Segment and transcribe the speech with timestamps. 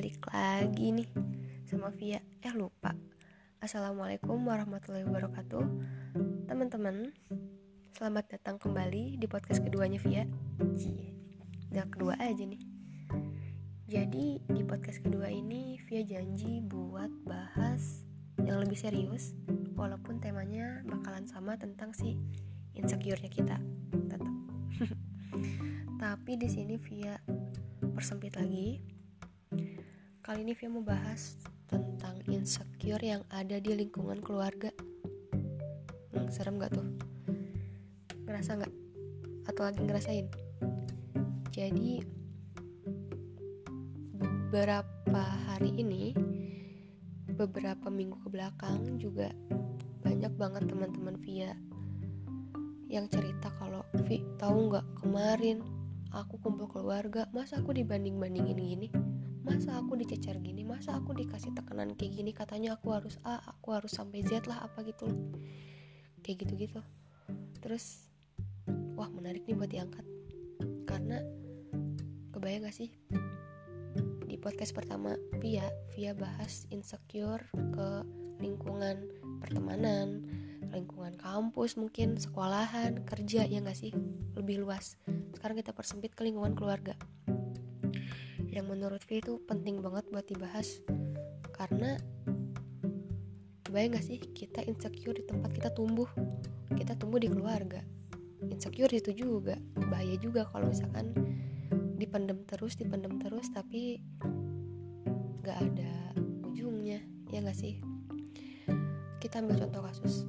[0.00, 1.08] balik lagi nih
[1.68, 2.24] sama Via.
[2.40, 2.96] Eh lupa.
[3.60, 5.60] Assalamualaikum warahmatullahi wabarakatuh.
[6.48, 7.12] Teman-teman
[7.92, 10.24] Selamat datang kembali di podcast keduanya Via.
[10.72, 11.12] Cie
[11.68, 12.64] Udah kedua aja nih.
[13.92, 18.00] Jadi di podcast kedua ini Via janji buat bahas
[18.40, 19.36] yang lebih serius
[19.76, 22.16] Walaupun temanya bakalan sama tentang si
[22.72, 23.60] insecure-nya kita.
[23.92, 24.24] Tetap
[26.08, 27.20] Tapi di sini Via
[27.92, 28.99] persempit lagi
[30.30, 31.34] Kali ini Via mau bahas
[31.66, 34.70] tentang insecure yang ada di lingkungan keluarga.
[36.14, 36.86] Hmm, serem gak tuh?
[38.30, 38.70] Ngerasa gak?
[39.50, 40.30] Atau lagi ngerasain?
[41.50, 42.06] Jadi
[44.14, 46.14] beberapa hari ini,
[47.34, 49.34] beberapa minggu ke belakang juga
[50.06, 51.58] banyak banget teman-teman Via
[52.86, 55.58] yang cerita kalau Vi tahu nggak kemarin
[56.14, 59.09] aku kumpul keluarga masa aku dibanding bandingin gini
[59.40, 60.62] masa aku dicecer gini?
[60.64, 62.30] Masa aku dikasih tekanan kayak gini?
[62.36, 65.08] Katanya aku harus A aku harus sampai Z lah apa gitu
[66.20, 66.80] kayak gitu gitu
[67.60, 68.08] terus
[68.96, 70.04] wah menarik nih buat diangkat.
[70.84, 71.20] Karena
[72.32, 72.90] kebayang gak sih?
[74.28, 77.88] Di podcast pertama Via Via bahas insecure ke
[78.40, 79.08] lingkungan
[79.40, 80.24] pertemanan
[80.70, 83.92] lingkungan kampus mungkin sekolahan kerja ya gak sih?
[84.36, 84.96] Lebih luas.
[85.36, 86.96] Sekarang kita persempit ke lingkungan keluarga
[88.50, 90.82] yang menurut V itu penting banget buat dibahas.
[91.54, 91.94] Karena
[93.70, 96.10] bayang gak sih kita insecure di tempat kita tumbuh?
[96.74, 97.78] Kita tumbuh di keluarga.
[98.42, 99.54] Insecure itu juga.
[99.78, 101.14] Bahaya juga kalau misalkan
[101.94, 104.02] dipendem terus dipendem terus tapi
[105.46, 106.10] gak ada
[106.50, 106.98] ujungnya.
[107.30, 107.78] Ya gak sih?
[109.22, 110.26] Kita ambil contoh kasus.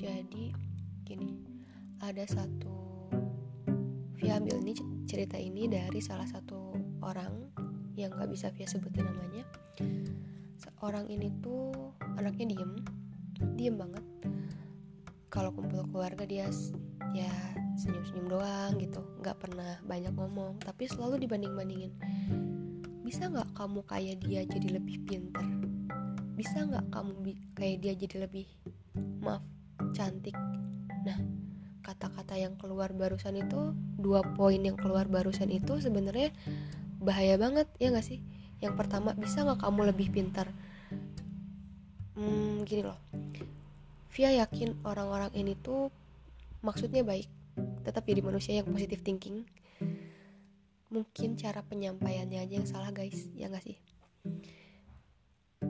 [0.00, 0.56] Jadi
[1.04, 1.36] gini.
[2.00, 3.12] Ada satu
[4.16, 4.72] via ambil ini
[5.04, 7.57] cerita ini dari salah satu orang
[7.98, 9.42] yang gak bisa via sebutin namanya.
[10.62, 11.74] Seorang ini tuh
[12.14, 12.72] anaknya diem
[13.58, 14.04] diem banget.
[15.28, 16.46] Kalau kumpul keluarga dia
[17.10, 17.30] ya
[17.78, 21.92] senyum-senyum doang gitu nggak pernah banyak ngomong tapi selalu dibanding-bandingin.
[23.02, 25.46] Bisa nggak kamu kayak dia jadi lebih pinter?
[26.34, 27.12] Bisa nggak kamu
[27.58, 28.46] kayak dia jadi lebih
[29.22, 29.42] maaf
[29.94, 30.34] cantik?
[31.06, 31.18] Nah
[31.82, 36.28] kata-kata yang keluar barusan itu dua poin yang keluar barusan itu sebenarnya
[37.08, 38.20] bahaya banget ya gak sih?
[38.60, 40.52] Yang pertama bisa nggak kamu lebih pintar?
[42.12, 43.00] Hmm, gini loh.
[44.12, 45.88] Via yakin orang-orang ini tuh
[46.60, 47.24] maksudnya baik
[47.86, 49.48] tetap jadi manusia yang positif thinking.
[50.92, 53.32] Mungkin cara penyampaiannya aja yang salah guys.
[53.32, 53.80] Ya gak sih?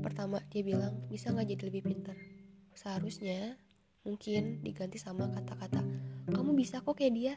[0.00, 2.16] Pertama dia bilang bisa nggak jadi lebih pintar?
[2.72, 3.58] Seharusnya
[4.06, 5.82] mungkin diganti sama kata-kata
[6.30, 7.34] kamu bisa kok kayak dia.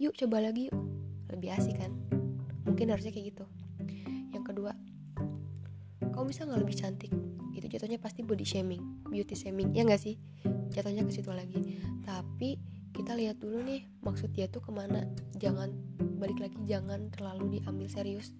[0.00, 0.80] Yuk coba lagi yuk.
[1.28, 2.09] Lebih asik kan
[2.64, 3.44] mungkin harusnya kayak gitu.
[4.32, 4.72] Yang kedua
[6.10, 7.12] kamu bisa nggak lebih cantik?
[7.56, 9.74] Itu jatuhnya pasti body shaming beauty shaming.
[9.74, 10.16] Ya nggak sih?
[10.72, 11.80] Jatuhnya ke situ lagi.
[12.06, 12.56] Tapi
[12.90, 15.04] kita lihat dulu nih maksud dia tuh ke mana?
[15.36, 15.72] Jangan
[16.20, 18.32] balik lagi jangan terlalu diambil serius.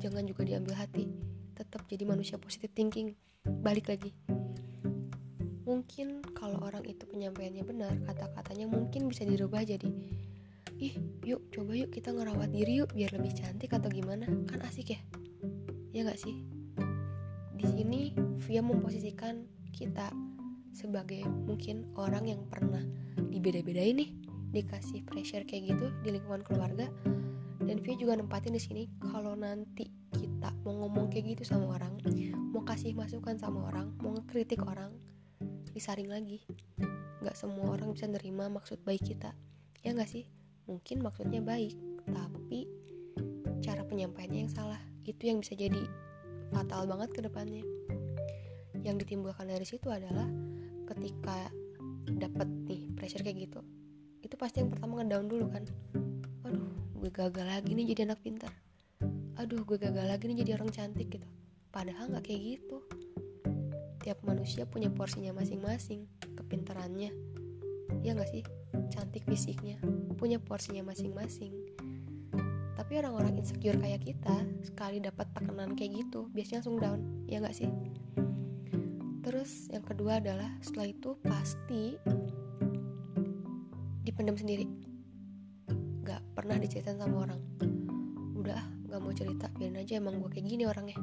[0.00, 1.06] Jangan juga diambil hati.
[1.54, 3.12] Tetap jadi manusia positif thinking.
[3.44, 4.14] Balik lagi.
[5.68, 9.86] Mungkin kalau orang itu penyampaiannya benar kata-katanya mungkin bisa dirubah jadi
[10.80, 10.96] ih
[11.28, 14.24] yuk coba yuk kita ngerawat diri yuk biar lebih cantik atau gimana?
[14.48, 15.00] Kan asik ya?
[15.92, 16.40] Ya nggak sih?
[17.60, 19.44] Di sini Via memposisikan
[19.76, 20.08] kita
[20.72, 22.80] sebagai mungkin orang yang pernah
[23.28, 24.10] dibeda-bedain nih
[24.50, 26.88] dikasih pressure kayak gitu di lingkungan keluarga
[27.60, 32.00] dan Via juga nempatin di sini kalau nanti kita mau ngomong kayak gitu sama orang
[32.50, 34.96] mau kasih masukan sama orang mau ngekritik orang
[35.70, 36.42] disaring lagi.
[37.20, 39.36] Nggak semua orang bisa nerima maksud baik kita.
[39.84, 40.39] Ya nggak sih
[40.70, 41.74] mungkin maksudnya baik
[42.06, 42.70] tapi
[43.58, 44.78] cara penyampaiannya yang salah.
[45.02, 45.82] Itu yang bisa jadi
[46.54, 47.66] fatal banget ke depannya.
[48.86, 50.30] Yang ditimbulkan dari situ adalah
[50.86, 51.50] ketika
[52.06, 53.60] dapat nih pressure kayak gitu
[54.20, 55.64] itu pasti yang pertama ngedown dulu kan.
[56.46, 56.70] Aduh
[57.02, 58.52] gue gagal lagi nih jadi anak pintar.
[59.40, 61.26] Aduh gue gagal lagi nih jadi orang cantik gitu.
[61.72, 62.78] Padahal nggak kayak gitu.
[64.00, 66.06] Tiap manusia punya porsinya masing-masing
[66.36, 67.12] kepintarannya
[68.00, 68.42] ya nggak sih?
[68.90, 69.78] Cantik fisiknya
[70.20, 71.56] punya porsinya masing-masing.
[72.76, 77.00] Tapi orang-orang insecure kayak kita sekali dapat tekanan kayak gitu biasanya langsung down.
[77.24, 77.72] Ya nggak sih?
[79.24, 81.96] Terus yang kedua adalah setelah itu pasti
[84.04, 84.68] dipendam sendiri.
[86.04, 87.40] Nggak pernah diceritain sama orang.
[88.36, 88.60] Udah
[88.92, 91.00] nggak mau cerita biarin aja emang gue kayak gini orangnya.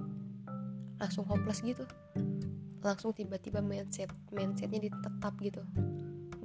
[1.01, 1.89] Langsung hopeless gitu.
[2.85, 5.65] Langsung tiba-tiba mindset mindsetnya ditetap gitu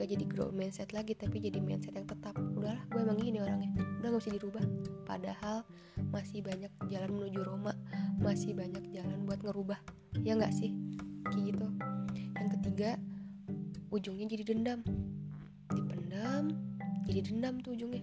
[0.03, 2.35] gak jadi grow mindset lagi tapi jadi mindset yang tetap.
[2.35, 3.71] Udahlah gue emang gini orangnya.
[4.03, 4.65] Udah gak usah dirubah.
[5.07, 5.63] Padahal
[6.11, 7.71] masih banyak jalan menuju Roma.
[8.19, 9.79] Masih banyak jalan buat ngerubah.
[10.27, 10.75] Ya nggak sih?
[11.31, 11.67] Kayak gitu.
[12.35, 12.91] Yang ketiga
[13.95, 14.83] ujungnya jadi dendam.
[15.71, 16.51] Dipendam
[17.07, 18.03] jadi dendam tuh ujungnya.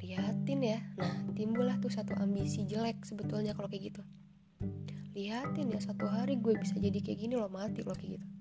[0.00, 0.80] Liatin ya.
[0.96, 4.00] Nah timbullah tuh satu ambisi jelek sebetulnya kalau kayak gitu.
[5.12, 8.37] Liatin ya satu hari gue bisa jadi kayak gini loh mati loh kayak gitu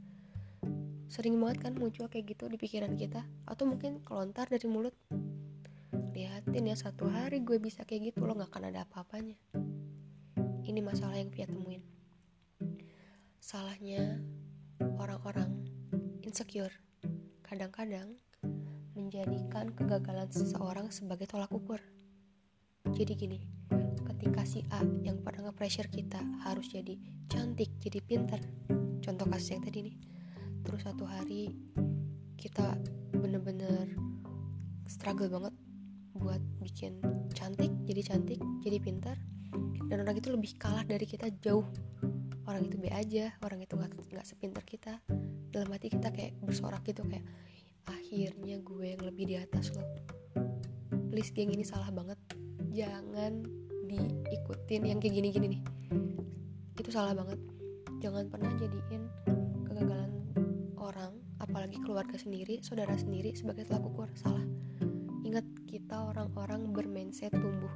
[1.07, 3.23] sering banget kan muncul kayak gitu di pikiran kita.
[3.47, 4.95] Atau mungkin kelontar dari mulut.
[6.11, 9.37] Liatin ya satu hari gue bisa kayak gitu loh gak akan ada apa-apanya.
[10.67, 11.83] Ini masalah yang Via temuin.
[13.39, 14.19] Salahnya
[14.99, 15.69] orang-orang
[16.25, 16.73] insecure
[17.45, 18.19] kadang-kadang
[18.97, 21.79] menjadikan kegagalan seseorang sebagai tolak ukur.
[22.91, 23.39] Jadi gini
[24.03, 26.97] ketika si A yang pernah nge-pressure kita harus jadi
[27.29, 28.41] cantik, jadi pinter
[29.05, 29.95] contoh kasus yang tadi nih
[30.67, 31.55] terus satu hari
[32.35, 32.75] kita
[33.15, 33.87] bener-bener
[34.83, 35.55] struggle banget
[36.11, 36.99] buat bikin
[37.31, 39.15] cantik, jadi cantik, jadi pintar.
[39.87, 41.63] Dan orang itu lebih kalah dari kita jauh.
[42.43, 44.99] Orang itu B aja orang itu nggak nggak sepintar kita.
[45.55, 47.23] Dalam hati kita kayak bersorak gitu kayak
[47.87, 49.87] akhirnya gue yang lebih di atas loh.
[51.07, 52.19] Please geng ini salah banget.
[52.75, 53.39] Jangan
[53.87, 55.61] diikutin yang kayak gini-gini nih.
[56.75, 57.39] Itu salah banget.
[58.03, 59.07] Jangan pernah jadiin
[60.87, 64.47] orang apalagi keluarga sendiri saudara sendiri sebagai tolak ukur salah
[65.27, 67.69] ingat kita orang-orang bermindset tumbuh.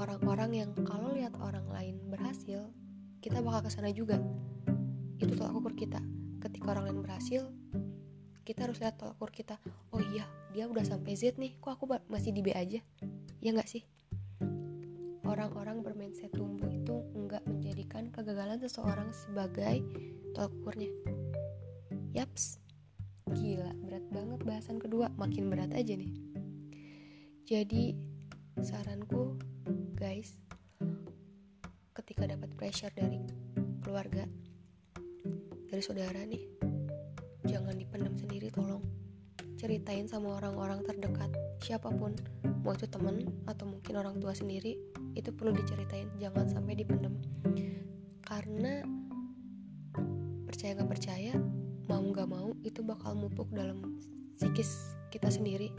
[0.00, 2.72] Orang-orang yang kalau lihat orang lain berhasil
[3.20, 4.16] kita bakal ke sana juga.
[5.20, 6.00] Itu tolak ukur kita.
[6.40, 7.52] Ketika orang lain berhasil
[8.48, 9.60] kita harus lihat tolak ukur kita.
[9.92, 10.24] Oh iya
[10.56, 12.80] dia udah sampai Z nih kok aku masih di B aja?
[13.44, 13.84] Ya nggak sih?
[15.28, 19.84] Orang-orang bermindset tumbuh itu enggak menjadikan kegagalan seseorang sebagai
[20.32, 20.88] tolak ukurnya.
[22.10, 22.58] Yaps,
[23.30, 26.10] gila berat banget bahasan kedua, makin berat aja nih.
[27.46, 27.94] Jadi
[28.58, 29.38] saranku
[29.94, 30.34] guys,
[31.94, 33.22] ketika dapat pressure dari
[33.82, 34.26] keluarga,
[35.70, 36.42] dari saudara nih,
[37.46, 38.82] jangan dipendam sendiri tolong.
[39.54, 41.30] Ceritain sama orang-orang terdekat,
[41.62, 42.16] siapa pun,
[42.66, 44.74] mau itu temen atau mungkin orang tua sendiri,
[45.14, 47.18] itu perlu diceritain jangan sampai dipendem
[48.30, 48.86] karena
[50.46, 51.34] percaya nggak percaya
[52.30, 53.98] mau itu bakal mupuk dalam
[54.38, 55.74] psikis kita sendiri.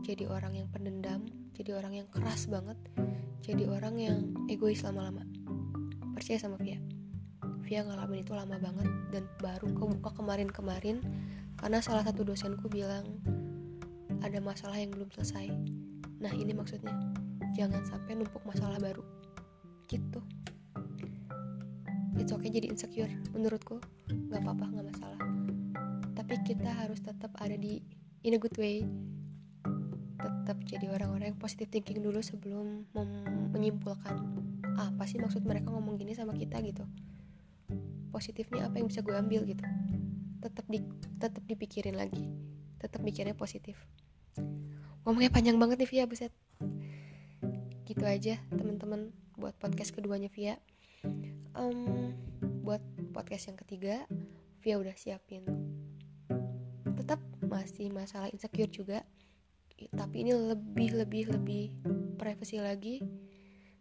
[0.00, 2.80] Jadi orang yang pendendam jadi orang yang keras banget
[3.44, 4.18] jadi orang yang
[4.48, 5.28] egois lama-lama.
[6.16, 6.80] Percaya sama Via.
[7.60, 11.04] Via ngalamin itu lama banget dan baru kebuka kemarin-kemarin
[11.60, 13.04] karena salah satu dosenku bilang
[14.24, 15.52] ada masalah yang belum selesai.
[16.20, 16.96] Nah ini maksudnya.
[17.52, 19.04] Jangan sampai numpuk masalah baru.
[19.84, 20.20] Gitu.
[22.16, 23.78] It's okay jadi insecure menurutku.
[24.08, 25.29] Nggak apa-apa nggak masalah
[26.50, 27.78] kita harus tetap ada di
[28.26, 28.82] in a good way.
[30.18, 32.90] Tetap jadi orang-orang yang positive thinking dulu sebelum
[33.54, 34.18] menyimpulkan
[34.74, 36.58] apa sih maksud mereka ngomong gini sama kita?
[36.58, 36.82] gitu.
[38.10, 39.62] Positifnya apa yang bisa gue ambil gitu.
[40.42, 40.82] Tetap di
[41.22, 42.26] tetap dipikirin lagi.
[42.82, 43.78] Tetap mikirnya positif.
[45.06, 46.34] Ngomongnya panjang banget nih Via buset.
[47.86, 50.58] Gitu aja teman-teman buat podcast keduanya Via.
[51.54, 52.10] Um,
[52.66, 52.82] buat
[53.14, 53.94] podcast yang ketiga
[54.66, 55.69] Via udah siapin
[57.50, 59.02] masih masalah insecure juga.
[59.90, 61.64] Tapi ini lebih lebih lebih
[62.14, 63.02] privacy lagi.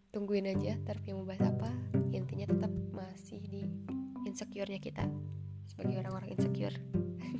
[0.09, 1.69] Tungguin aja ntar Via mau bahas apa.
[2.09, 3.69] Intinya tetap masih di
[4.25, 5.05] insecure-nya kita
[5.69, 6.73] sebagai orang-orang insecure.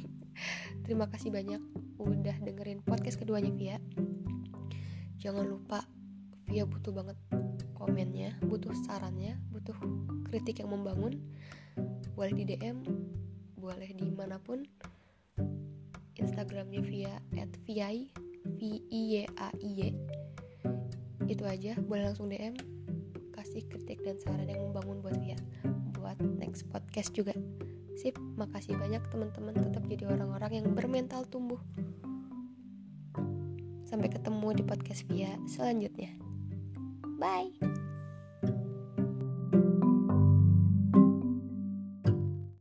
[0.85, 1.59] Terima kasih banyak
[1.97, 3.81] udah dengerin podcast keduanya Via.
[5.17, 5.81] Jangan lupa
[6.45, 7.17] Via butuh banget
[7.73, 9.75] komennya, butuh sarannya, butuh
[10.29, 11.17] kritik yang membangun.
[12.13, 12.85] Boleh di DM,
[13.57, 14.61] boleh di mana pun.
[16.19, 18.11] Instagramnya via at viai
[18.45, 19.91] v i y a i y.
[21.25, 22.53] Itu aja boleh langsung DM
[23.31, 25.39] kasih kritik dan saran yang membangun buat Via
[25.95, 27.31] buat next podcast juga.
[27.99, 31.59] Sip makasih banyak teman-teman tetap jadi orang-orang yang bermental tumbuh.
[33.87, 36.13] Sampai ketemu di podcast Via selanjutnya.
[37.19, 37.88] Bye.